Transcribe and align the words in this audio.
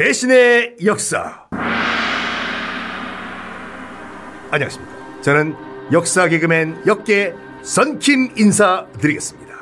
배신의 0.00 0.76
역사. 0.86 1.44
안녕하십니까. 4.50 5.20
저는 5.20 5.54
역사 5.92 6.26
개그맨 6.26 6.84
역계 6.86 7.34
선킴 7.60 8.30
인사드리겠습니다. 8.34 9.54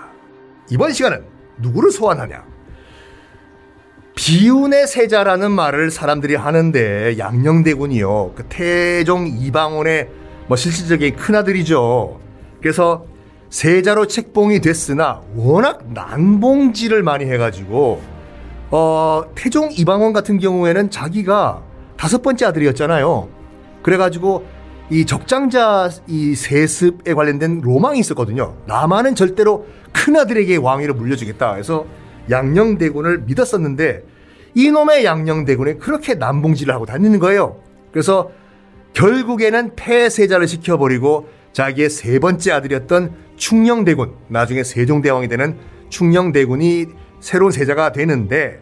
이번 0.71 0.93
시간은 0.93 1.25
누구를 1.57 1.91
소환하냐? 1.91 2.45
비운의 4.15 4.87
세자라는 4.87 5.51
말을 5.51 5.91
사람들이 5.91 6.37
하는데 6.37 7.19
양녕대군이요. 7.19 8.35
그 8.37 8.45
태종 8.49 9.27
이방원의 9.27 10.09
뭐 10.47 10.57
실질적인 10.57 11.17
큰아들이죠. 11.17 12.21
그래서 12.63 13.07
세자로 13.51 14.07
책봉이 14.07 14.61
됐으나 14.61 15.21
워낙 15.35 15.85
난봉질을 15.93 17.03
많이 17.03 17.25
해가지고 17.25 18.18
어, 18.71 19.23
태종 19.35 19.71
이방원 19.73 20.13
같은 20.13 20.39
경우에는 20.39 20.91
자기가 20.91 21.63
다섯 21.97 22.23
번째 22.23 22.47
아들이었잖아요. 22.47 23.29
그래가지고 23.83 24.47
이 24.91 25.05
적장자 25.05 25.91
이 26.07 26.35
세습에 26.35 27.15
관련된 27.15 27.61
로망이 27.61 27.99
있었거든요. 27.99 28.55
나만은 28.67 29.15
절대로 29.15 29.67
큰 29.93 30.17
아들에게 30.17 30.57
왕위를 30.57 30.95
물려주겠다. 30.95 31.55
해서 31.55 31.87
양녕대군을 32.31 33.23
믿었었는데 33.27 34.05
이놈의 34.55 35.05
양녕대군이 35.05 35.79
그렇게 35.79 36.15
남봉질을 36.15 36.73
하고 36.73 36.87
다니는 36.87 37.19
거예요. 37.19 37.61
그래서 37.93 38.31
결국에는 38.95 39.77
폐세자를 39.77 40.49
시켜버리고 40.49 41.29
자기의 41.53 41.91
세 41.91 42.19
번째 42.19 42.53
아들이었던 42.53 43.13
충녕대군, 43.37 44.15
나중에 44.29 44.65
세종대왕이 44.65 45.29
되는 45.29 45.57
충녕대군이 45.91 46.87
새로운 47.21 47.53
세자가 47.53 47.93
되는데 47.93 48.61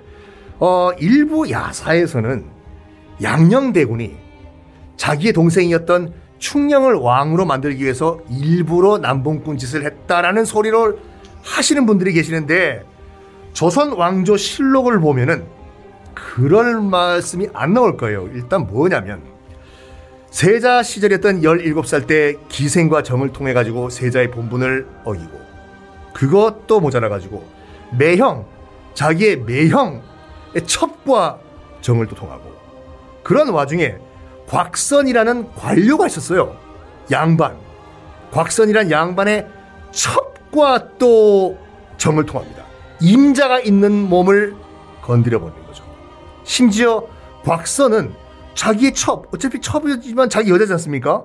어, 0.59 0.91
일부 0.99 1.51
야사에서는 1.51 2.45
양녕대군이 3.23 4.17
자기의 4.97 5.33
동생이었던 5.33 6.13
충녕을 6.39 6.95
왕으로 6.95 7.45
만들기 7.45 7.83
위해서 7.83 8.21
일부러 8.31 8.99
남봉꾼 8.99 9.59
짓을 9.59 9.85
했다라는 9.85 10.45
소리를 10.45 10.99
하시는 11.43 11.87
분들이 11.87 12.13
계시는데 12.13 12.85
조선 13.53 13.93
왕조 13.93 14.37
실록을 14.37 15.01
보면은 15.01 15.45
그럴 16.15 16.81
말씀이 16.81 17.49
안 17.53 17.73
나올 17.73 17.97
거예요. 17.97 18.29
일단 18.35 18.67
뭐냐면 18.67 19.23
세자 20.31 20.83
시절이었던 20.83 21.41
17살 21.43 22.07
때 22.07 22.37
기생과 22.49 23.03
정을 23.03 23.33
통해 23.33 23.55
가지고 23.55 23.89
세자의 23.89 24.31
본분을 24.31 24.87
어기고 25.05 25.41
그것도 26.13 26.81
모자라 26.81 27.09
가지고 27.09 27.45
매형 27.93 28.47
자기의 28.95 29.39
매형의 29.41 30.03
첩과 30.67 31.39
정을 31.81 32.07
또 32.07 32.15
통하고 32.15 32.53
그런 33.23 33.49
와중에 33.51 33.97
곽선이라는 34.49 35.53
관료가 35.55 36.07
있었어요. 36.07 36.57
양반. 37.11 37.57
곽선이란 38.31 38.91
양반의 38.91 39.47
첩과 39.91 40.97
또 40.99 41.59
정을 41.97 42.27
통합니다. 42.27 42.65
임자가 43.01 43.61
있는 43.61 43.93
몸을 44.09 44.57
건드려 45.03 45.41
버리는 45.41 45.67
거죠. 45.67 45.85
심지어 46.45 47.07
곽선은 47.45 48.15
자기의 48.55 48.95
첩, 48.95 49.33
어차피 49.35 49.61
첩이지만 49.61 50.31
자기 50.31 50.51
여자지 50.51 50.73
않습니까? 50.73 51.25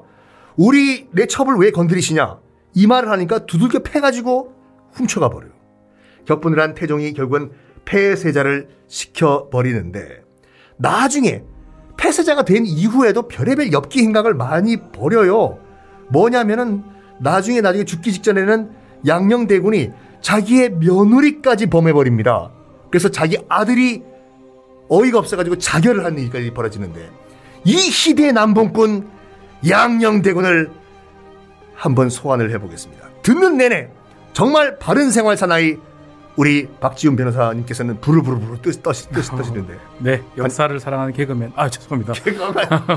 우리 0.58 1.08
내 1.12 1.28
첩을 1.28 1.56
왜 1.56 1.72
건드리시냐? 1.72 2.40
이 2.73 2.88
말을 2.88 3.09
하니까 3.09 3.46
두들겨 3.46 3.80
패가지고 3.80 4.53
훔쳐가 4.94 5.30
버려요. 5.30 5.50
격분을 6.25 6.59
한 6.59 6.73
태종이 6.73 7.14
결국은 7.14 7.52
폐세자를 7.86 8.69
시켜버리는데 8.88 10.23
나중에 10.78 11.44
폐쇄자가 11.97 12.44
된 12.45 12.66
이후에도 12.66 13.28
별의별 13.28 13.72
엽기 13.72 14.01
행각을 14.01 14.34
많이 14.34 14.78
벌여요. 14.91 15.59
뭐냐면은 16.09 16.84
나중에 17.19 17.62
나중에 17.62 17.85
죽기 17.85 18.12
직전에는 18.12 18.72
양녕대군이 19.07 19.91
자기의 20.22 20.72
며느리까지 20.72 21.68
범해버립니다. 21.68 22.51
그래서 22.90 23.09
자기 23.09 23.38
아들이 23.47 24.03
어이가 24.90 25.19
없어가지고 25.19 25.57
자결을 25.57 26.03
하는 26.03 26.19
일까지 26.23 26.51
벌어지는데 26.51 27.09
이 27.63 27.75
희대의 27.75 28.34
남봉꾼 28.34 29.07
양녕대군을 29.69 30.72
한번 31.73 32.09
소환을 32.09 32.51
해보겠습니다. 32.51 33.09
듣는 33.22 33.57
내내 33.57 33.90
정말 34.34 34.78
바른 34.79 35.12
생활 35.12 35.38
사나이 35.38 35.78
우리 36.38 36.68
박지훈 36.80 37.16
변호사님께서는 37.16 38.00
부르부르부르 38.00 38.62
뜨, 38.62 38.72
떠시, 38.81 39.09
뜨시, 39.09 39.31
떠시는데. 39.31 39.78
네, 40.00 40.24
역사를 40.38 40.80
사랑하는 40.80 41.14
개그맨. 41.14 41.53
아, 41.56 41.69
죄송합니다. 41.69 42.14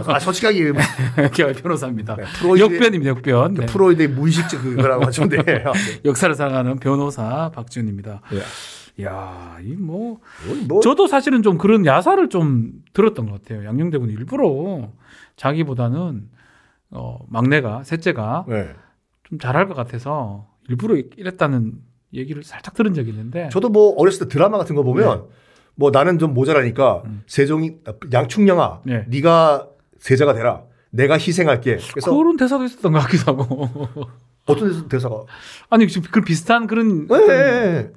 아, 0.06 0.18
솔직하게. 0.18 0.72
변호사입니다. 1.62 2.16
네, 2.16 2.24
역변입니다, 2.60 3.10
역변. 3.10 3.54
네. 3.54 3.66
프로이드의 3.66 4.08
무의식적 4.08 4.62
그거라고 4.62 5.06
하던데. 5.06 5.64
역사를 6.04 6.34
사랑하는 6.34 6.78
변호사 6.78 7.50
박지훈입니다. 7.50 8.20
네. 8.30 9.04
야, 9.04 9.58
이 9.62 9.74
뭐, 9.74 10.20
뭐, 10.68 10.80
저도 10.80 11.08
사실은 11.08 11.42
좀 11.42 11.58
그런 11.58 11.84
야사를 11.84 12.28
좀 12.28 12.70
들었던 12.92 13.26
것 13.28 13.42
같아요. 13.42 13.64
양녕대군 13.66 14.10
일부러 14.10 14.90
자기보다는 15.36 16.28
어, 16.90 17.18
막내가, 17.28 17.82
셋째가 17.82 18.44
네. 18.48 18.70
좀 19.24 19.40
잘할 19.40 19.66
것 19.66 19.74
같아서 19.74 20.46
일부러 20.68 20.94
이랬다는 21.16 21.72
얘기를 22.14 22.42
살짝 22.42 22.74
들은 22.74 22.94
적이 22.94 23.10
있는데 23.10 23.48
저도 23.50 23.68
뭐 23.68 23.94
어렸을 23.96 24.26
때 24.26 24.32
드라마 24.32 24.58
같은 24.58 24.74
거 24.76 24.82
보면 24.82 25.18
네. 25.18 25.34
뭐 25.74 25.90
나는 25.90 26.18
좀 26.18 26.34
모자라니까 26.34 27.02
음. 27.04 27.22
세종이 27.26 27.76
양충령아 28.12 28.80
네. 28.84 29.04
네가 29.08 29.68
세자가 29.98 30.34
되라 30.34 30.62
내가 30.90 31.14
희생할게 31.14 31.78
그래서 31.92 32.14
그런 32.14 32.36
대사도 32.36 32.64
있었던 32.64 32.92
것 32.92 32.98
같기도 33.00 33.32
하고 33.32 33.68
어떤 34.46 34.88
대사가 34.88 35.24
아니 35.70 35.88
지금 35.88 36.08
그 36.10 36.20
비슷한 36.20 36.66
그런 36.66 37.06
네, 37.08 37.26
네. 37.26 37.92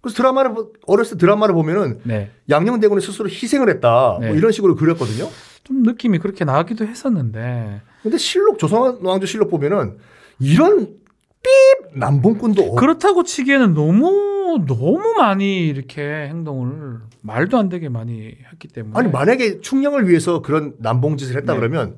그래서 0.00 0.16
드라마를 0.16 0.54
어렸을 0.86 1.16
때 1.16 1.26
드라마를 1.26 1.54
보면은 1.54 2.00
네. 2.04 2.30
양녕대군이 2.48 3.00
스스로 3.00 3.28
희생을 3.28 3.68
했다 3.68 4.12
뭐 4.12 4.20
네. 4.20 4.32
이런 4.32 4.52
식으로 4.52 4.76
그렸거든요. 4.76 5.28
좀 5.64 5.82
느낌이 5.82 6.18
그렇게 6.18 6.44
나기도 6.44 6.86
했었는데. 6.86 7.82
근데 8.02 8.16
실록 8.16 8.58
조선 8.58 8.98
왕조 9.02 9.26
실록 9.26 9.50
보면은 9.50 9.98
이런 10.38 10.94
삐 11.42 11.98
남봉꾼도 11.98 12.74
그렇다고 12.74 13.22
치기에는 13.22 13.74
너무 13.74 14.64
너무 14.66 15.14
많이 15.16 15.66
이렇게 15.66 16.02
행동을 16.28 16.98
말도 17.22 17.58
안 17.58 17.68
되게 17.68 17.88
많이 17.88 18.36
했기 18.52 18.68
때문에 18.68 18.98
아니 18.98 19.10
만약에 19.10 19.60
충령을 19.60 20.08
위해서 20.08 20.42
그런 20.42 20.74
남봉짓을 20.78 21.36
했다 21.36 21.54
네. 21.54 21.58
그러면 21.58 21.96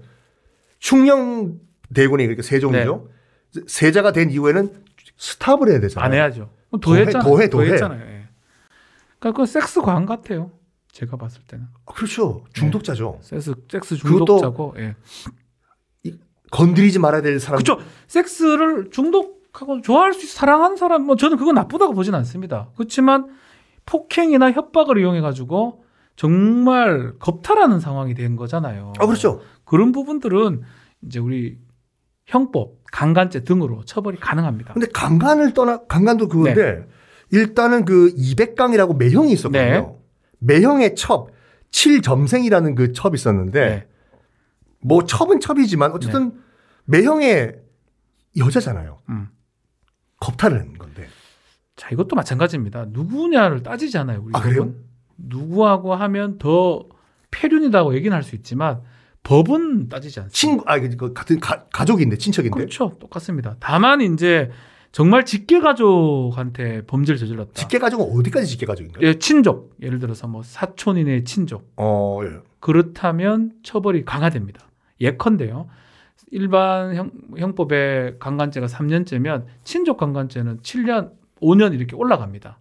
충령 0.79 1.59
대군이 1.95 2.25
그러니까 2.25 2.43
세종이죠 2.43 3.09
네. 3.55 3.63
세자가 3.67 4.13
된 4.13 4.31
이후에는 4.31 4.85
스탑을 5.17 5.69
해야 5.71 5.81
되잖아요. 5.81 6.07
안 6.07 6.13
해야죠. 6.15 6.51
더 6.81 6.95
했잖아요. 6.95 7.23
더 7.23 7.41
해, 7.41 7.51
더 7.51 7.63
해. 7.63 7.73
했잖아요. 7.73 8.01
예. 8.01 8.29
그러니까 9.19 9.43
그 9.43 9.47
섹스 9.47 9.81
광 9.83 10.07
같아요. 10.07 10.51
제가 10.93 11.17
봤을 11.17 11.43
때는. 11.47 11.67
아, 11.85 11.93
그렇죠. 11.93 12.45
중독자죠. 12.53 13.19
네. 13.21 13.29
섹스 13.29 13.55
섹스 13.71 13.97
중독자고. 13.97 14.75
예. 14.79 14.97
건드리지 16.51 16.99
말아야 16.99 17.23
될 17.23 17.41
사람. 17.41 17.63
그렇죠. 17.63 17.83
섹스를 18.07 18.91
중독하고 18.91 19.81
좋아할 19.83 20.13
수 20.15 20.25
있어 20.25 20.39
사랑하는 20.39 20.77
사람 20.77 21.03
뭐 21.05 21.17
저는 21.17 21.37
그건 21.37 21.55
나쁘다고 21.55 21.95
보진 21.95 22.15
않습니다. 22.15 22.71
그렇지만 22.77 23.27
폭행이나 23.87 24.53
협박을 24.53 24.99
이용해 24.99 25.21
가지고 25.21 25.85
정말 26.17 27.15
겁탈하는 27.19 27.81
상황이 27.81 28.15
된 28.15 28.37
거잖아요. 28.37 28.93
아 28.99 29.07
그렇죠. 29.07 29.41
그런 29.65 29.93
부분들은 29.93 30.63
이제 31.03 31.19
우리 31.19 31.59
형법, 32.27 32.77
강간죄 32.93 33.45
등으로 33.45 33.83
처벌이 33.85 34.19
가능합니다. 34.19 34.75
근데 34.75 34.87
강간을 34.93 35.55
떠나 35.55 35.81
강간도 35.87 36.29
그건데 36.29 36.55
네. 36.55 36.87
일단은 37.33 37.85
그 37.85 38.15
200강이라고 38.15 38.97
매형이 38.97 39.33
있었거든요. 39.33 39.63
네. 39.63 39.87
매형의 40.41 40.95
첩, 40.95 41.29
칠점생이라는 41.71 42.75
그 42.75 42.93
첩이 42.93 43.15
있었는데 43.15 43.61
네. 43.61 43.87
뭐 44.83 45.05
첩은 45.05 45.41
첩이지만 45.41 45.93
어쨌든 45.93 46.31
네. 46.31 46.41
매형의 46.85 47.61
여자잖아요. 48.37 48.99
음. 49.09 49.29
겁탈을 50.21 50.73
건데. 50.79 51.07
자, 51.77 51.89
이것도 51.93 52.15
마찬가지입니다. 52.17 52.87
누구냐를 52.91 53.63
따지지 53.63 53.97
않아요. 53.99 54.23
우리 54.23 54.33
아, 54.35 54.41
그래요? 54.41 54.75
누구하고 55.17 55.95
하면 55.95 56.39
더 56.39 56.87
폐륜이라고 57.31 57.95
얘기는 57.95 58.15
할 58.15 58.23
수 58.23 58.35
있지만 58.37 58.81
법은 59.23 59.89
따지지 59.89 60.21
않습니다. 60.21 60.35
친구, 60.35 60.65
아, 60.67 60.79
그 60.79 61.13
같은 61.13 61.41
가, 61.41 61.65
가족인데, 61.73 62.17
친척인데. 62.17 62.55
그렇죠. 62.57 62.97
똑같습니다. 63.01 63.57
다만 63.61 64.01
이제 64.01 64.51
정말 64.93 65.25
직계 65.25 65.61
가족한테 65.61 66.85
범죄를 66.87 67.19
저질렀다. 67.19 67.53
직계 67.53 67.79
가족은 67.79 68.19
어디까지 68.19 68.47
직계 68.47 68.67
가족인가요? 68.67 69.07
예, 69.07 69.19
친족. 69.19 69.77
예를 69.83 69.99
들어서 70.01 70.27
뭐 70.27 70.43
사촌인의 70.43 71.25
친족. 71.25 71.71
어, 71.77 72.21
예. 72.25 72.39
그렇다면 72.61 73.53
처벌이 73.63 74.05
강화됩니다. 74.05 74.67
예컨대요. 75.01 75.69
일반 76.31 76.95
형, 76.95 77.11
형법의 77.37 78.19
강간죄가 78.19 78.67
3년째면 78.67 79.47
친족 79.65 79.97
강간죄는 79.99 80.61
7년, 80.61 81.13
5년 81.41 81.75
이렇게 81.75 81.97
올라갑니다. 81.97 82.59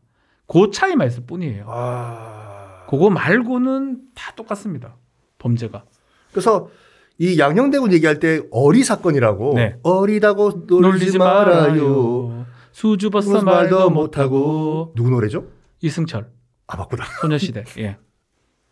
그 0.47 0.71
차이만 0.71 1.07
있을 1.07 1.25
뿐이에요. 1.25 1.65
아... 1.67 2.85
그거 2.89 3.09
말고는 3.09 4.01
다 4.15 4.33
똑같습니다. 4.35 4.95
범죄가. 5.37 5.83
그래서 6.31 6.69
이 7.19 7.37
양형대군 7.37 7.93
얘기할 7.93 8.19
때 8.19 8.41
어리 8.49 8.83
사건이라고 8.83 9.53
네. 9.55 9.75
어리다고 9.83 10.65
놀리지, 10.67 11.17
말아요. 11.17 12.45
수줍어서 12.71 13.43
말도 13.43 13.89
못하고 13.89 14.93
누구 14.95 15.09
노래죠? 15.09 15.45
이승철 15.81 16.31
아 16.67 16.77
맞구나. 16.77 17.03
소녀시대. 17.21 17.65
예. 17.79 17.97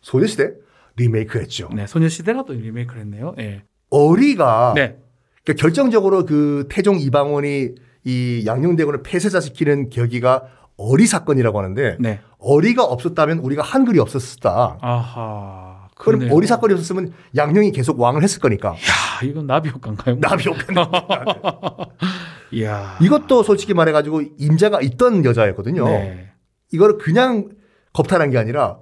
소녀시대 0.00 0.54
리메이크했죠. 0.98 1.70
네, 1.74 1.86
소녀시대가 1.86 2.44
또 2.44 2.52
리메이크를 2.52 3.02
했네요. 3.02 3.34
예. 3.38 3.62
어리가 3.90 4.72
네. 4.76 4.96
그러니까 5.44 5.62
결정적으로 5.62 6.24
그 6.26 6.66
태종 6.70 6.98
이방원이 6.98 7.70
이 8.04 8.42
양녕대군을 8.46 9.02
폐쇄자시키는 9.02 9.88
계기가 9.90 10.44
어리 10.76 11.06
사건이라고 11.06 11.58
하는데 11.58 11.96
네. 11.98 12.20
어리가 12.38 12.84
없었다면 12.84 13.38
우리가 13.38 13.62
한글이 13.62 13.98
없었다. 13.98 14.78
아하. 14.80 15.88
그럼 15.96 16.20
그러네요. 16.20 16.36
어리 16.36 16.46
사건이 16.46 16.72
없었으면 16.74 17.12
양녕이 17.34 17.72
계속 17.72 17.98
왕을 17.98 18.22
했을 18.22 18.40
거니까. 18.40 18.70
야, 18.70 18.76
이건 19.24 19.46
나비 19.46 19.68
효과인가요? 19.70 20.20
나비 20.20 20.48
없는 20.48 20.66
이야. 22.52 22.96
이것도 23.02 23.42
솔직히 23.42 23.74
말해 23.74 23.90
가지고 23.92 24.22
임자가 24.38 24.80
있던 24.80 25.24
여자였거든요. 25.24 25.84
네. 25.86 26.30
이거를 26.72 26.98
그냥 26.98 27.48
겁탈한 27.92 28.30
게 28.30 28.38
아니라 28.38 28.78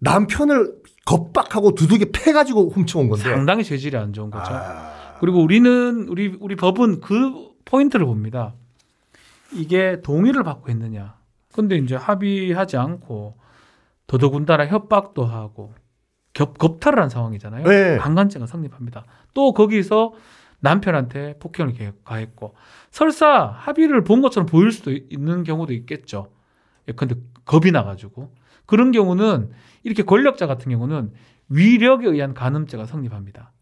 남편을 0.00 0.74
겁박하고 1.04 1.74
두둑이 1.74 2.06
패가지고 2.12 2.70
훔쳐온 2.70 3.08
건데. 3.08 3.24
상당히 3.24 3.64
재질이 3.64 3.96
안 3.96 4.12
좋은 4.12 4.30
거죠. 4.30 4.52
아, 4.52 5.16
그리고 5.20 5.42
우리는 5.42 6.06
우리 6.08 6.36
우리 6.40 6.54
법은 6.56 7.00
그 7.00 7.48
포인트를 7.64 8.06
봅니다. 8.06 8.54
이게 9.52 10.00
동의를 10.02 10.42
받고 10.44 10.68
했느냐. 10.70 11.16
근데 11.52 11.76
이제 11.76 11.96
합의하지 11.96 12.76
않고 12.76 13.36
더더군다나 14.06 14.66
협박도 14.66 15.24
하고 15.24 15.74
겹, 16.34 16.58
겁탈을 16.58 17.00
한 17.00 17.08
상황이잖아요. 17.08 17.64
네. 17.66 17.96
강간죄가 17.98 18.46
성립합니다. 18.46 19.04
또 19.34 19.52
거기서 19.52 20.12
남편한테 20.60 21.38
폭행을 21.40 21.72
개- 21.72 21.92
가했고 22.04 22.54
설사 22.90 23.46
합의를 23.46 24.04
본 24.04 24.22
것처럼 24.22 24.46
보일 24.46 24.70
수도 24.72 24.92
있는 24.92 25.42
경우도 25.44 25.72
있겠죠. 25.72 26.30
예, 26.88 26.92
근데 26.92 27.14
겁이 27.44 27.70
나가지고 27.72 28.30
그런 28.68 28.92
경우는 28.92 29.48
이렇게 29.82 30.02
권력자 30.04 30.46
같은 30.46 30.70
경우는 30.70 31.10
위력에 31.48 32.06
의한 32.06 32.34
간음죄가 32.34 32.84
성립합니다. 32.84 33.52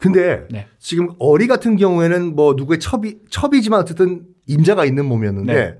근데 0.00 0.46
네. 0.50 0.66
지금 0.78 1.08
어리 1.18 1.46
같은 1.48 1.76
경우에는 1.76 2.34
뭐 2.36 2.54
누구의 2.54 2.78
첩이 2.78 3.18
첩이지만 3.28 3.80
어쨌든 3.80 4.24
임자가 4.46 4.84
있는 4.84 5.04
몸이었는데 5.04 5.52
네. 5.52 5.78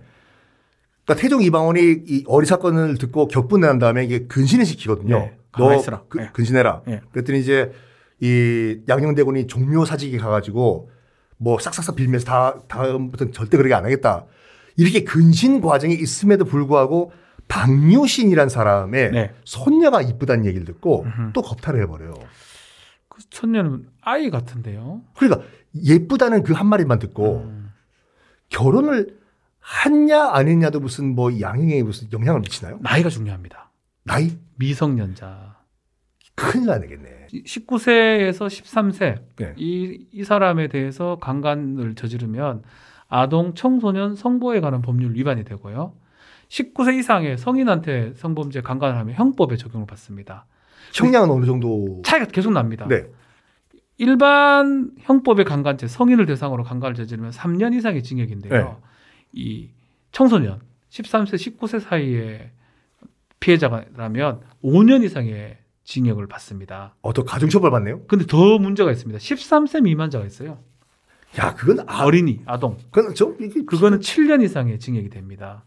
그러니까 1.04 1.22
태종 1.22 1.42
이방원이 1.42 1.80
이 2.06 2.24
어리 2.26 2.44
사건을 2.44 2.98
듣고 2.98 3.28
격분한 3.28 3.78
다음에 3.78 4.04
이게 4.04 4.26
근신을 4.26 4.66
시키거든요. 4.66 5.18
네. 5.18 5.38
가만히 5.52 5.80
있어라. 5.80 6.02
그- 6.08 6.18
네. 6.18 6.30
근신해라. 6.32 6.82
네. 6.86 7.00
그랬더니 7.12 7.38
이제 7.38 7.72
이 8.20 8.80
양녕대군이 8.88 9.46
종묘 9.46 9.84
사직에 9.84 10.18
가가지고 10.18 10.90
뭐 11.38 11.58
싹싹싹 11.60 11.94
빌면서 11.94 12.26
다 12.26 12.58
다음부터는 12.66 13.32
절대 13.32 13.56
그렇게 13.56 13.74
안 13.74 13.84
하겠다. 13.84 14.26
이렇게 14.76 15.04
근신 15.04 15.60
과정이 15.60 15.94
있음에도 15.94 16.44
불구하고 16.44 17.12
박유신이란 17.48 18.48
사람의 18.48 19.10
네. 19.10 19.34
손녀가 19.44 20.02
이쁘다는 20.02 20.44
얘기를 20.44 20.64
듣고 20.66 21.02
음흠. 21.04 21.32
또 21.32 21.42
겁탈을 21.42 21.82
해버려요. 21.82 22.14
그 23.08 23.22
천녀는 23.30 23.88
아이 24.00 24.30
같은데요. 24.30 25.02
그러니까 25.16 25.42
예쁘다는 25.74 26.42
그 26.42 26.52
한마디만 26.52 26.98
듣고 26.98 27.38
음. 27.38 27.72
결혼을 28.50 29.18
했냐 29.84 30.30
안 30.30 30.48
했냐도 30.48 30.80
무슨 30.80 31.14
뭐 31.14 31.40
양형에 31.40 31.82
무슨 31.82 32.10
영향을 32.12 32.40
미치나요? 32.40 32.78
나이가 32.80 33.08
중요합니다. 33.08 33.70
나이 34.04 34.38
미성년자. 34.56 35.56
큰일 36.34 36.66
나겠네. 36.66 37.26
19세에서 37.32 38.46
13세 38.46 39.20
네. 39.36 39.54
이, 39.56 40.06
이 40.12 40.24
사람에 40.24 40.68
대해서 40.68 41.18
강간을 41.20 41.94
저지르면 41.94 42.62
아동 43.08 43.54
청소년 43.54 44.14
성보에 44.14 44.60
관한 44.60 44.80
법률 44.80 45.14
위반이 45.14 45.44
되고요. 45.44 45.94
19세 46.48 46.98
이상의 46.98 47.38
성인한테 47.38 48.14
성범죄 48.16 48.62
강간을 48.62 48.96
하면 48.98 49.14
형법에 49.14 49.56
적용을 49.56 49.86
받습니다. 49.86 50.46
형량은 50.94 51.30
어느 51.30 51.46
정도? 51.46 52.02
차이가 52.04 52.26
계속 52.26 52.52
납니다. 52.52 52.86
네. 52.88 53.06
일반 53.98 54.92
형법의 54.98 55.44
강간죄 55.44 55.88
성인을 55.88 56.26
대상으로 56.26 56.62
강간을 56.62 56.94
저지르면 56.94 57.32
3년 57.32 57.74
이상의 57.74 58.02
징역인데요. 58.02 58.52
네. 58.52 58.76
이 59.32 59.68
청소년 60.12 60.60
13세 60.90 61.34
19세 61.34 61.80
사이에 61.80 62.50
피해자라면 63.40 64.40
5년 64.64 65.04
이상의 65.04 65.58
징역을 65.84 66.26
받습니다. 66.28 66.94
어또 67.02 67.24
가중처벌 67.24 67.70
받네요. 67.70 68.02
근데 68.06 68.26
더 68.26 68.58
문제가 68.58 68.90
있습니다. 68.92 69.18
13세 69.18 69.82
미만자가 69.82 70.24
있어요. 70.26 70.58
야 71.38 71.54
그건 71.54 71.84
아, 71.88 72.04
어린이, 72.04 72.40
아동. 72.46 72.78
그건 72.90 73.14
좀 73.14 73.36
이게 73.40 73.64
그거는 73.64 73.98
7년 73.98 74.42
이상의 74.42 74.78
징역이 74.78 75.10
됩니다. 75.10 75.64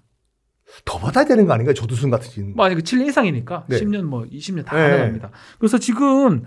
더 0.86 0.98
받아야 0.98 1.26
되는 1.26 1.46
거 1.46 1.54
아닌가요? 1.54 1.74
조두순 1.74 2.10
같은 2.10 2.30
진. 2.32 2.54
만약에 2.56 2.82
7년 2.82 3.08
이상이니까 3.08 3.66
네. 3.68 3.80
10년 3.80 4.04
뭐 4.04 4.24
20년 4.32 4.66
다 4.66 4.76
네. 4.76 4.90
가능합니다. 4.90 5.30
그래서 5.60 5.78
지금 5.78 6.44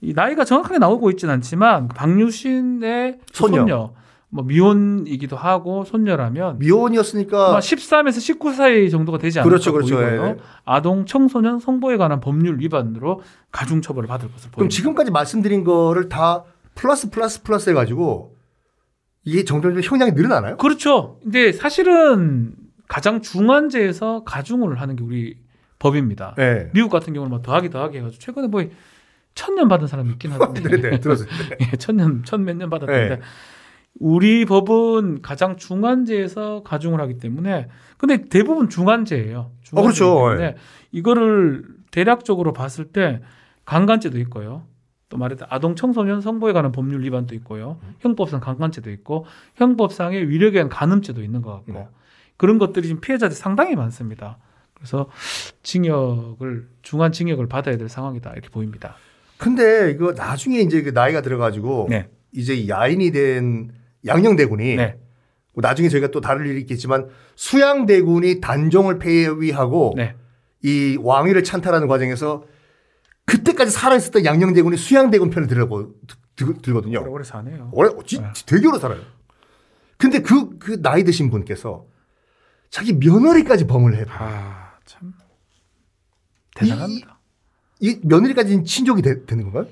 이 0.00 0.12
나이가 0.14 0.44
정확하게 0.44 0.78
나오고 0.78 1.10
있지는 1.10 1.34
않지만 1.34 1.88
박유신의 1.88 3.18
손녀. 3.32 3.56
손녀, 3.58 3.94
뭐 4.28 4.44
미혼이기도 4.44 5.36
하고 5.36 5.84
손녀라면 5.84 6.58
미혼이었으니까 6.58 7.50
아마 7.50 7.58
13에서 7.60 8.20
19 8.20 8.52
사이 8.52 8.90
정도가 8.90 9.18
되지 9.18 9.38
않을까 9.38 9.48
그렇죠, 9.48 9.72
그렇죠. 9.72 9.96
보이고요. 9.96 10.26
예. 10.26 10.36
아동 10.64 11.06
청소년 11.06 11.58
성보에 11.60 11.96
관한 11.96 12.20
법률 12.20 12.58
위반으로 12.58 13.22
가중 13.52 13.80
처벌을 13.82 14.08
받을 14.08 14.26
것을 14.28 14.50
보입니다. 14.50 14.56
그럼 14.56 14.68
지금까지 14.68 15.10
말씀드린 15.10 15.64
거를 15.64 16.08
다 16.08 16.44
플러스 16.74 17.10
플러스 17.10 17.42
플러스 17.42 17.70
해가지고 17.70 18.36
이게 19.24 19.44
점점 19.44 19.80
형량이 19.80 20.12
늘어나나요? 20.12 20.56
그렇죠. 20.56 21.18
근데 21.22 21.52
사실은 21.52 22.54
가장 22.88 23.20
중환제에서 23.22 24.24
가중을 24.24 24.80
하는 24.80 24.96
게 24.96 25.04
우리 25.04 25.38
법입니다. 25.78 26.34
네. 26.36 26.70
미국 26.72 26.90
같은 26.90 27.12
경우는 27.12 27.30
뭐 27.30 27.42
더하기 27.42 27.70
더하기 27.70 27.98
해가지고 27.98 28.20
최근에 28.20 28.46
뭐 28.48 28.64
천년 29.34 29.68
받은 29.68 29.86
사람이 29.86 30.10
있긴 30.12 30.32
하던데. 30.32 30.62
네네 30.62 31.00
들었어요. 31.00 31.28
예, 31.60 31.76
천년 31.76 32.24
천 32.24 32.44
몇 32.44 32.56
년 32.56 32.70
받았는데 32.70 33.16
네. 33.16 33.20
우리 33.98 34.44
법은 34.44 35.22
가장 35.22 35.56
중환제에서 35.56 36.62
가중을 36.64 37.00
하기 37.00 37.18
때문에 37.18 37.68
근데 37.96 38.24
대부분 38.28 38.68
중환제예요. 38.68 39.52
중환제이기 39.62 39.78
어, 39.78 39.82
그렇죠. 39.82 40.36
때문에 40.38 40.56
이거를 40.92 41.64
대략적으로 41.90 42.52
봤을 42.52 42.86
때 42.86 43.22
강간죄도 43.64 44.18
있고요. 44.20 44.64
또 45.08 45.16
말했던 45.18 45.48
아동 45.50 45.76
청소년 45.76 46.20
성보에 46.20 46.52
관한 46.52 46.72
법률 46.72 47.02
위반도 47.04 47.34
있고요. 47.36 47.78
형법상 48.00 48.40
강간죄도 48.40 48.90
있고 48.90 49.24
형법상의 49.54 50.28
위력에 50.28 50.58
의한 50.58 50.68
간음죄도 50.68 51.22
있는 51.22 51.42
것 51.42 51.52
같고 51.52 51.72
네. 51.72 51.88
그런 52.36 52.58
것들이 52.58 52.88
지금 52.88 53.00
피해자들이 53.00 53.36
상당히 53.38 53.74
많습니다. 53.76 54.38
그래서 54.74 55.08
징역을 55.62 56.68
중한 56.82 57.12
징역을 57.12 57.48
받아야 57.48 57.76
될 57.76 57.88
상황이다 57.88 58.32
이렇게 58.32 58.48
보입니다. 58.50 58.96
근데 59.38 59.90
이거 59.90 60.12
나중에 60.12 60.60
이제 60.60 60.82
그 60.82 60.90
나이가 60.90 61.22
들어가지고 61.22 61.86
네. 61.90 62.08
이제 62.32 62.68
야인이 62.68 63.10
된 63.12 63.70
양녕대군이 64.04 64.76
네. 64.76 64.98
뭐 65.52 65.62
나중에 65.62 65.88
저희가 65.88 66.08
또 66.08 66.20
다룰 66.20 66.46
일이 66.46 66.60
있겠지만 66.60 67.08
수양대군이 67.34 68.40
단종을 68.40 68.98
폐위하고 68.98 69.94
네. 69.96 70.14
이 70.62 70.98
왕위를 71.00 71.42
찬탈하는 71.44 71.88
과정에서 71.88 72.44
그때까지 73.24 73.70
살아있었던 73.70 74.24
양녕대군이 74.24 74.76
수양대군 74.76 75.30
편을 75.30 75.48
들고 75.48 75.94
들- 76.36 76.58
들거든요. 76.62 77.00
오래 77.00 77.10
오래 77.10 77.24
사네요. 77.24 77.70
오래 77.72 77.90
지- 78.04 78.20
네. 78.20 78.26
되게 78.46 78.66
오래 78.68 78.78
살아요. 78.78 79.00
근데 79.96 80.20
그, 80.20 80.58
그 80.58 80.82
나이 80.82 81.02
드신 81.04 81.30
분께서 81.30 81.86
자기 82.70 82.92
며느리까지 82.94 83.66
범을 83.66 83.96
해봐. 83.96 84.12
아, 84.18 84.72
참 84.84 85.12
대단합니다. 86.54 87.18
이 87.80 88.00
며느리까지는 88.02 88.64
친족이 88.64 89.02
되, 89.02 89.14
는 89.26 89.44
건가요? 89.50 89.66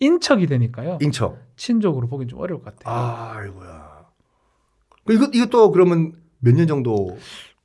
인척이 0.00 0.46
되니까요. 0.46 0.98
인척. 1.00 1.38
친족으로 1.56 2.06
보긴 2.08 2.28
좀 2.28 2.38
어려울 2.40 2.62
것 2.62 2.76
같아요. 2.76 2.94
아이고야. 2.94 4.06
그 5.04 5.12
이거 5.12 5.28
이것도 5.32 5.72
그러면 5.72 6.12
몇 6.38 6.54
년 6.54 6.66
정도? 6.68 7.18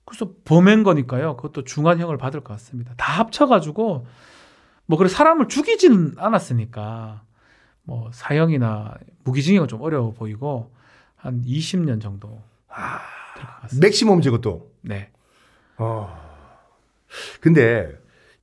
그래서 0.05 0.31
범행 0.45 0.83
거니까요. 0.83 1.35
그것도 1.37 1.63
중한형을 1.63 2.17
받을 2.17 2.41
것 2.41 2.53
같습니다. 2.53 2.93
다 2.97 3.19
합쳐가지고 3.19 4.05
뭐 4.87 4.97
그래 4.97 5.07
사람을 5.09 5.47
죽이지는 5.47 6.15
않았으니까 6.17 7.23
뭐 7.83 8.09
사형이나 8.13 8.95
무기징역은 9.23 9.67
좀 9.67 9.81
어려워 9.81 10.11
보이고 10.11 10.71
한 11.15 11.43
20년 11.43 12.01
정도 12.01 12.41
아. 12.67 12.99
맥시멈 13.79 14.21
제것도. 14.21 14.72
네. 14.83 15.09
어. 15.77 16.15
근데 17.41 17.89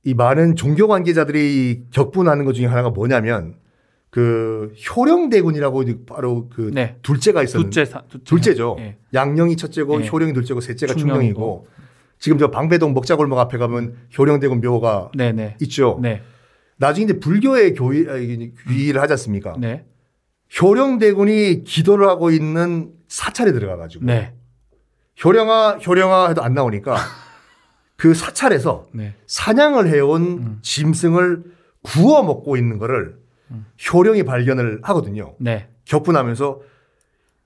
이 0.03 0.13
많은 0.13 0.55
종교 0.55 0.87
관계자들이 0.87 1.83
격분하는 1.91 2.45
것 2.45 2.53
중에 2.53 2.65
하나가 2.65 2.89
뭐냐면 2.89 3.55
그 4.09 4.73
효령대군이라고 4.89 5.83
바로 6.05 6.49
그 6.49 6.71
네. 6.73 6.97
둘째가 7.01 7.43
있었는데 7.43 7.85
둘째 7.85 8.01
둘째죠. 8.23 8.75
예. 8.79 8.97
양령이 9.13 9.55
첫째고 9.55 10.03
예. 10.03 10.07
효령이 10.07 10.33
둘째고 10.33 10.59
셋째가 10.59 10.95
충령이고. 10.95 11.21
충령이고 11.21 11.67
지금 12.19 12.37
저 12.37 12.51
방배동 12.51 12.93
먹자골목 12.93 13.39
앞에 13.39 13.57
가면 13.57 13.95
효령대군 14.17 14.61
묘가 14.61 15.11
네네. 15.17 15.57
있죠. 15.61 15.99
네. 16.01 16.21
나중에 16.77 17.05
이제 17.05 17.19
불교의 17.19 17.73
교의, 17.73 18.53
귀의를 18.67 19.01
하지 19.01 19.13
않습니까? 19.13 19.55
네. 19.59 19.85
효령대군이 20.59 21.63
기도를 21.63 22.07
하고 22.07 22.31
있는 22.31 22.91
사찰에 23.07 23.51
들어가 23.53 23.77
가지고. 23.77 24.05
네. 25.15 25.23
효령아, 25.23 25.77
효령아 25.85 26.29
해도 26.29 26.43
안 26.43 26.53
나오니까 26.53 26.95
그 27.95 28.13
사찰에서 28.13 28.87
네. 28.93 29.15
사냥을 29.27 29.87
해온 29.87 30.21
음. 30.23 30.59
짐승을 30.61 31.43
구워 31.83 32.23
먹고 32.23 32.57
있는 32.57 32.77
거를 32.77 33.19
음. 33.51 33.65
효령이 33.91 34.23
발견을 34.23 34.79
하거든요. 34.83 35.35
네. 35.39 35.69
격분하면서 35.85 36.61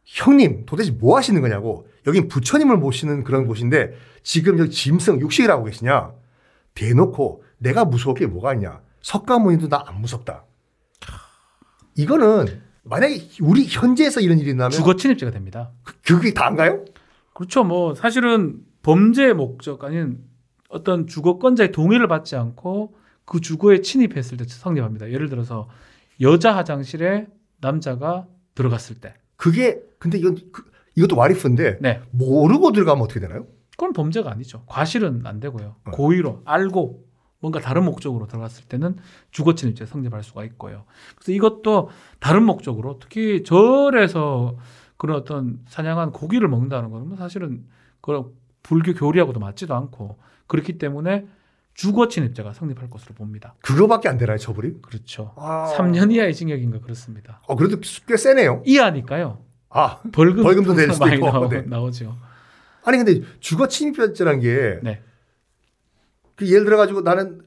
형님 0.05 0.65
도대체 0.65 0.91
뭐 0.91 1.17
하시는 1.17 1.41
거냐고 1.41 1.87
여긴 2.05 2.27
부처님을 2.27 2.77
모시는 2.77 3.23
그런 3.23 3.47
곳인데 3.47 3.93
지금 4.23 4.59
여기 4.59 4.69
짐승 4.69 5.19
육식을 5.19 5.49
하고 5.49 5.63
계시냐 5.65 6.11
대놓고 6.75 7.43
내가 7.57 7.85
무서울 7.85 8.15
게 8.15 8.27
뭐가 8.27 8.53
있냐 8.53 8.81
석가모니도 9.01 9.69
나 9.69 9.83
안 9.87 10.01
무섭다 10.01 10.43
이거는 11.95 12.61
만약에 12.83 13.29
우리 13.41 13.65
현재에서 13.67 14.19
이런 14.19 14.37
일이 14.37 14.53
나면 14.53 14.71
주거 14.71 14.95
침입죄가 14.95 15.31
됩니다. 15.31 15.71
그, 15.83 15.93
그게 16.01 16.33
다인가요? 16.33 16.85
그렇죠. 17.35 17.65
뭐 17.65 17.93
사실은 17.93 18.61
범죄 18.81 19.33
목적 19.33 19.83
아닌 19.83 20.23
어떤 20.69 21.05
주거권자의 21.05 21.73
동의를 21.73 22.07
받지 22.07 22.37
않고 22.37 22.95
그 23.25 23.41
주거에 23.41 23.81
침입했을 23.81 24.37
때 24.37 24.45
성립합니다. 24.47 25.11
예를 25.11 25.27
들어서 25.27 25.67
여자 26.21 26.55
화장실에 26.55 27.27
남자가 27.59 28.25
들어갔을 28.55 29.01
때. 29.01 29.15
그게 29.35 29.81
근데 29.99 30.17
이건 30.17 30.37
그, 30.53 30.63
이것도 30.95 31.17
와리프인데 31.17 31.79
네. 31.81 32.01
모르고 32.11 32.71
들어가면 32.71 33.03
어떻게 33.03 33.19
되나요? 33.19 33.45
그건 33.71 33.91
범죄가 33.91 34.31
아니죠. 34.31 34.63
과실은 34.67 35.23
안 35.25 35.41
되고요. 35.41 35.75
어. 35.83 35.91
고의로 35.91 36.41
알고 36.45 37.03
뭔가 37.41 37.59
다른 37.59 37.83
목적으로 37.83 38.27
들어갔을 38.27 38.63
때는 38.65 38.95
주거 39.31 39.55
침입죄 39.55 39.85
성립할 39.85 40.23
수가 40.23 40.45
있고요. 40.45 40.85
그래서 41.15 41.33
이것도 41.33 41.89
다른 42.19 42.43
목적으로 42.43 42.97
특히 42.99 43.43
절에서 43.43 44.57
그런 44.97 45.17
어떤 45.17 45.59
사냥한 45.67 46.11
고기를 46.11 46.47
먹는다는 46.47 46.89
거는 46.89 47.07
뭐 47.09 47.17
사실은 47.17 47.65
그런 48.01 48.31
불교 48.63 48.93
교리하고도 48.93 49.39
맞지도 49.39 49.75
않고 49.75 50.17
그렇기 50.47 50.77
때문에 50.77 51.27
주거 51.73 52.07
침입죄가 52.07 52.53
성립할 52.53 52.89
것으로 52.89 53.13
봅니다. 53.13 53.55
그거밖에 53.61 54.07
안 54.07 54.17
되나요, 54.17 54.37
처벌이? 54.37 54.81
그렇죠. 54.81 55.33
아... 55.35 55.73
3년 55.77 56.13
이하의 56.13 56.33
징역인가 56.33 56.79
그렇습니다. 56.79 57.41
어, 57.47 57.55
그래도 57.55 57.77
꽤 58.07 58.15
세네요. 58.15 58.63
이하니까요. 58.65 59.43
아, 59.69 59.99
벌금 60.13 60.43
벌금도 60.43 60.73
낼 60.73 60.93
수도 60.93 61.07
있고 61.09 61.29
나오, 61.29 61.49
네. 61.49 61.61
나오죠. 61.63 62.15
아니 62.85 62.97
근데 62.97 63.21
주거 63.41 63.67
침입죄라는 63.67 64.39
게 64.39 64.79
네. 64.83 65.01
그 66.35 66.49
예를 66.49 66.63
들어 66.63 66.77
가지고 66.77 67.01
나는 67.01 67.41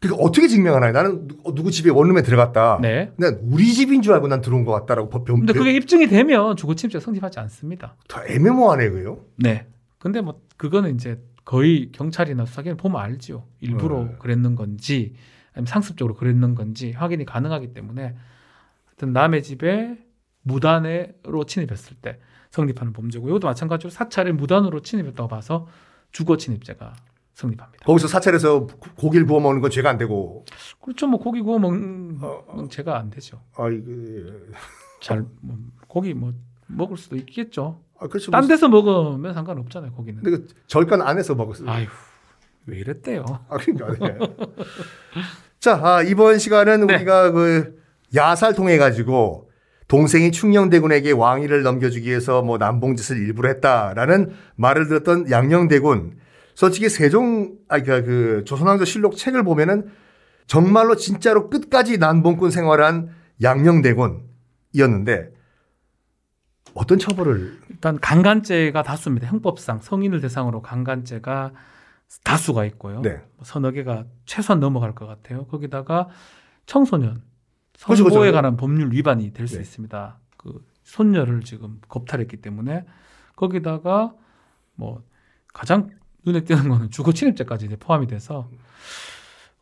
그 0.00 0.14
어떻게 0.14 0.48
증명하나요? 0.48 0.92
나는 0.92 1.28
누구 1.54 1.70
집에 1.70 1.90
원룸에 1.90 2.22
들어갔다. 2.22 2.78
네. 2.80 3.12
난 3.16 3.38
우리 3.42 3.72
집인 3.72 4.00
줄 4.00 4.14
알고 4.14 4.28
난 4.28 4.40
들어온 4.40 4.64
것 4.64 4.72
같다라고 4.72 5.10
법 5.10 5.26
변. 5.26 5.36
근데 5.36 5.52
그게 5.52 5.72
입증이 5.72 6.08
되면 6.08 6.56
주거 6.56 6.74
침입죄 6.74 7.00
성립하지 7.00 7.38
않습니다. 7.40 7.96
더 8.08 8.24
애매모호하네 8.26 8.88
그요? 8.90 9.26
네. 9.36 9.66
근데 9.98 10.22
뭐 10.22 10.40
그거는 10.56 10.94
이제 10.94 11.22
거의 11.44 11.92
경찰이나 11.92 12.46
수사기관 12.46 12.78
보면 12.78 12.98
알죠. 12.98 13.46
일부러 13.60 14.04
네. 14.04 14.16
그랬는 14.18 14.54
건지 14.54 15.14
아니면 15.52 15.66
상습적으로 15.66 16.14
그랬는 16.14 16.54
건지 16.54 16.92
확인이 16.92 17.26
가능하기 17.26 17.74
때문에 17.74 18.16
하여튼 18.86 19.12
남의 19.12 19.42
집에 19.42 19.98
무단으로 20.42 21.44
침입했을 21.46 21.96
때 22.00 22.18
성립하는 22.50 22.94
범죄고 22.94 23.28
이것도 23.28 23.46
마찬가지로 23.46 23.90
사찰에 23.90 24.32
무단으로 24.32 24.80
침입했다고 24.80 25.28
봐서 25.28 25.68
주거 26.10 26.38
침입죄가 26.38 26.94
성립합니다. 27.34 27.84
거기서 27.84 28.08
사찰에서 28.08 28.66
고기를 28.96 29.26
구워 29.26 29.40
먹는 29.40 29.60
건 29.60 29.70
죄가 29.70 29.88
안 29.88 29.98
되고. 29.98 30.44
그렇죠. 30.80 31.06
뭐 31.06 31.18
고기 31.18 31.40
구워 31.40 31.58
먹는 31.58 32.18
어, 32.22 32.44
어. 32.46 32.68
죄가 32.68 32.98
안 32.98 33.10
되죠. 33.10 33.40
아, 33.56 33.70
예. 33.70 33.78
잘 35.00 35.24
뭐, 35.40 35.56
고기 35.88 36.14
뭐 36.14 36.32
먹을 36.66 36.96
수도 36.96 37.16
있겠죠. 37.16 37.80
아, 37.98 38.08
그렇죠. 38.08 38.30
딴 38.30 38.46
데서 38.46 38.68
먹으면 38.68 39.34
상관없잖아요, 39.34 39.92
고기는. 39.92 40.22
근데 40.22 40.38
그 40.38 40.48
절간 40.66 41.02
안에서 41.02 41.34
먹었어요. 41.34 41.68
아휴, 41.68 41.86
왜 42.66 42.78
이랬대요? 42.78 43.24
아, 43.48 43.56
그러니까. 43.58 44.06
네. 44.06 44.18
자, 45.60 45.80
아, 45.82 46.02
이번 46.02 46.38
시간은 46.38 46.86
네. 46.86 46.94
우리가 46.94 47.32
그 47.32 47.80
야살 48.14 48.54
통해 48.54 48.78
가지고 48.78 49.50
동생이 49.88 50.30
충녕대군에게 50.30 51.12
왕위를 51.12 51.62
넘겨주기 51.62 52.08
위해서 52.08 52.42
뭐 52.42 52.58
남봉짓을 52.58 53.18
일부러 53.18 53.48
했다라는 53.48 54.30
말을 54.56 54.86
들었던 54.88 55.30
양녕대군. 55.30 56.19
솔직히 56.60 56.90
세종, 56.90 57.56
아, 57.68 57.80
그러니까 57.80 58.06
그 58.06 58.44
조선왕조 58.44 58.84
실록 58.84 59.16
책을 59.16 59.44
보면은 59.44 59.90
정말로 60.46 60.94
진짜로 60.94 61.48
끝까지 61.48 61.96
남봉꾼 61.96 62.50
생활한 62.50 63.08
양녕대군이었는데 63.42 65.32
어떤 66.74 66.98
처벌을 66.98 67.58
일단 67.70 67.98
강간죄가 67.98 68.82
다수입니다. 68.82 69.26
형법상 69.28 69.80
성인을 69.80 70.20
대상으로 70.20 70.60
강간죄가 70.60 71.54
다수가 72.24 72.66
있고요. 72.66 73.00
네. 73.00 73.22
뭐 73.36 73.44
서너 73.44 73.70
개가 73.70 74.04
최소한 74.26 74.60
넘어갈 74.60 74.94
것 74.94 75.06
같아요. 75.06 75.46
거기다가 75.46 76.08
청소년 76.66 77.22
성보에 77.78 78.32
관한 78.32 78.58
법률 78.58 78.92
위반이 78.92 79.32
될수 79.32 79.54
네. 79.54 79.62
있습니다. 79.62 80.18
그 80.36 80.62
손녀를 80.82 81.40
지금 81.40 81.80
겁탈했기 81.88 82.36
때문에 82.36 82.84
거기다가 83.34 84.12
뭐 84.74 85.02
가장 85.54 85.88
눈에 86.24 86.40
띄는 86.44 86.68
거는 86.68 86.90
주거 86.90 87.12
침입죄까지 87.12 87.66
이제 87.66 87.76
포함이 87.76 88.06
돼서 88.06 88.48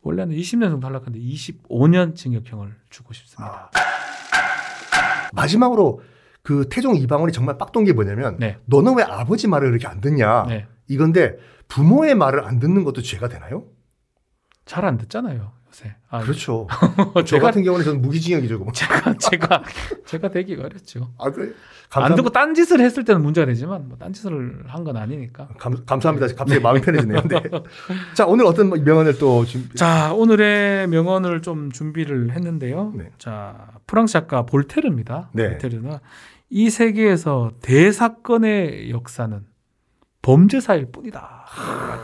원래는 0.01 0.35
20년 0.35 0.69
정도 0.69 0.79
탈락하는데 0.81 1.19
25년 1.19 2.15
징역형을 2.15 2.75
주고 2.89 3.13
싶습니다. 3.13 3.69
아. 3.73 5.29
마지막으로 5.33 6.01
그 6.41 6.67
태종 6.69 6.95
이방원이 6.95 7.31
정말 7.33 7.57
빡던 7.57 7.83
게 7.83 7.93
뭐냐면 7.93 8.37
네. 8.39 8.57
너는 8.65 8.95
왜 8.95 9.03
아버지 9.03 9.47
말을 9.47 9.69
이렇게 9.69 9.87
안 9.87 10.01
듣냐 10.01 10.45
네. 10.47 10.67
이건데 10.87 11.37
부모의 11.67 12.15
말을 12.15 12.43
안 12.45 12.59
듣는 12.59 12.83
것도 12.83 13.01
죄가 13.01 13.27
되나요? 13.29 13.65
잘 14.65 14.85
안 14.85 14.97
듣잖아요 14.97 15.51
요새. 15.69 15.95
아, 16.09 16.21
그렇죠. 16.21 16.67
저 17.25 17.39
같은 17.39 17.63
경우는 17.63 17.85
저는 17.85 18.01
무기징역이죠. 18.01 18.65
제가 18.73 19.13
제가 19.17 19.63
제가 20.05 20.29
되기가 20.29 20.63
어렵죠. 20.65 21.13
아 21.19 21.29
그래. 21.31 21.51
안 21.91 22.15
듣고 22.15 22.29
딴 22.29 22.53
짓을 22.53 22.79
했을 22.81 23.03
때는 23.03 23.21
문제가 23.23 23.45
되지만 23.47 23.87
뭐 23.87 23.97
딴 23.97 24.11
짓을 24.13 24.63
한 24.67 24.83
건 24.83 24.97
아니니까. 24.97 25.49
감, 25.59 25.85
감사합니다. 25.85 26.33
갑자기 26.35 26.59
마음이 26.59 26.81
편해지네요. 26.81 27.21
네. 27.27 27.41
자 28.15 28.25
오늘 28.25 28.45
어떤 28.45 28.69
명언을 28.69 29.17
또 29.19 29.45
준비? 29.45 29.75
자 29.75 30.13
오늘의 30.13 30.87
명언을 30.87 31.41
좀 31.41 31.71
준비를 31.71 32.31
했는데요. 32.31 32.93
네. 32.95 33.11
자 33.17 33.67
프랑스 33.87 34.13
작가 34.13 34.45
볼테르입니다. 34.45 35.29
네. 35.33 35.49
볼테르는 35.51 35.97
이 36.49 36.69
세계에서 36.71 37.51
대사건의 37.61 38.89
역사는 38.89 39.45
범죄사일 40.21 40.91
뿐이다. 40.91 41.45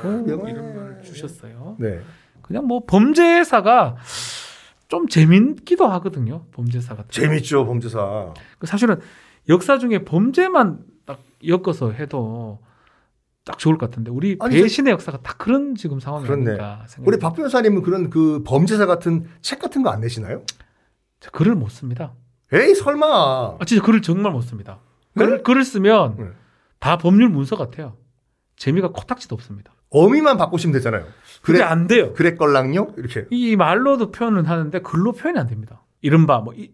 라고 0.04 0.48
이런 0.48 0.76
말 0.76 1.02
주셨어요. 1.04 1.76
네. 1.80 2.00
그냥 2.46 2.68
뭐 2.68 2.86
범죄사가 2.86 3.96
좀 4.88 5.08
재밌기도 5.08 5.88
하거든요. 5.88 6.46
범죄사가. 6.52 7.06
재밌죠, 7.10 7.66
범죄사. 7.66 8.36
그 8.60 8.68
사실은 8.68 9.00
역사 9.50 9.80
중에 9.80 10.06
범죄만 10.06 10.84
딱 11.06 11.20
엮어서 11.46 11.92
해도 11.92 12.60
딱 13.46 13.58
좋을 13.58 13.80
것 13.80 13.90
같은데 13.90 14.12
우리 14.12 14.38
아니, 14.40 14.62
배신의 14.62 14.92
역사가 14.94 15.22
다 15.24 15.34
그런 15.40 15.74
지금 15.74 16.00
상황이 16.00 16.28
아닌가 16.28 16.52
생각합니다. 16.88 17.02
우리 17.08 17.18
박 17.18 17.34
변호사님은 17.36 17.82
그런 17.82 18.12
그 18.12 18.44
범죄사 18.46 18.86
같은 18.86 19.28
책 19.42 19.58
같은 19.58 19.82
거 19.82 19.90
안 19.90 20.02
내시나요? 20.02 20.44
글을 21.32 21.56
못 21.56 21.70
씁니다. 21.72 22.14
에이 22.54 22.76
설마. 22.76 23.58
아 23.60 23.66
진짜 23.66 23.84
글을 23.84 24.04
정말 24.04 24.32
못 24.32 24.42
씁니다. 24.42 24.78
네? 25.14 25.26
글, 25.26 25.42
글을 25.42 25.64
쓰면 25.64 26.16
네. 26.18 26.26
다 26.80 26.98
법률 27.00 27.30
문서 27.30 27.56
같아요. 27.56 27.98
재미가 28.58 28.90
코딱지도 28.90 29.34
없습니다. 29.34 29.74
어미만 29.96 30.38
바꾸시면 30.38 30.74
되잖아요. 30.74 31.06
그래 31.42 31.62
안 31.62 31.88
돼요. 31.88 32.14
그랬걸랑요 32.14 32.94
이렇게. 32.98 33.26
이 33.30 33.56
말로도 33.56 34.12
표현을 34.12 34.50
하는데 34.50 34.80
글로 34.82 35.14
표현이 35.14 35.40
안 35.40 35.48
됩니다. 35.48 35.84
이른바 36.02 36.40
뭐 36.40 36.54
이, 36.54 36.72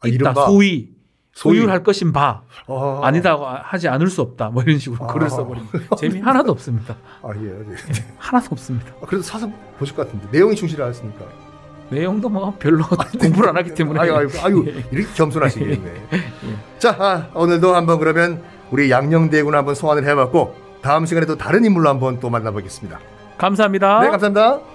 아, 0.00 0.08
있다 0.08 0.14
이른바? 0.14 0.46
소위 0.46 0.94
소유할 1.32 1.82
것인 1.82 2.12
바 2.12 2.42
아. 2.66 3.00
아니다고 3.02 3.44
하지 3.44 3.88
않을 3.88 4.08
수 4.08 4.22
없다 4.22 4.50
뭐 4.50 4.62
이런 4.62 4.78
식으로 4.78 5.04
아. 5.04 5.12
글을 5.12 5.30
써버리면 5.30 5.68
재미 5.98 6.20
하나도 6.20 6.50
없습니다. 6.52 6.96
아 7.22 7.28
예, 7.36 7.44
예. 7.44 7.64
네, 7.64 7.76
하나도 8.18 8.48
없습니다. 8.52 8.92
아, 9.00 9.06
그래도 9.06 9.22
사서 9.22 9.48
보실 9.78 9.94
것 9.94 10.06
같은데 10.06 10.26
내용이 10.32 10.54
충실하셨으니까. 10.56 11.24
내용도 11.90 12.28
뭐 12.28 12.56
별로 12.58 12.82
공부를 13.20 13.50
안 13.50 13.56
하기 13.58 13.74
때문에. 13.74 14.00
아유, 14.00 14.14
아유, 14.14 14.28
아유 14.42 14.64
예. 14.68 14.84
이렇게 14.90 15.06
겸손하시겠네. 15.14 15.92
예. 16.12 16.78
자, 16.78 16.96
아, 16.98 17.28
오늘도 17.34 17.74
한번 17.74 17.98
그러면 17.98 18.42
우리 18.70 18.90
양녕대군 18.90 19.54
한번 19.54 19.74
소환을 19.74 20.04
해봤고 20.06 20.63
다음 20.84 21.06
시간에 21.06 21.24
또 21.24 21.36
다른 21.38 21.64
인물로 21.64 21.88
한번 21.88 22.20
또 22.20 22.28
만나보겠습니다. 22.28 23.00
감사합니다. 23.38 24.00
네, 24.00 24.10
감사합니다. 24.10 24.73